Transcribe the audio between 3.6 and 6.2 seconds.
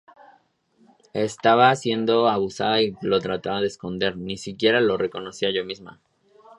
de esconder; ni siquiera lo reconocía yo misma.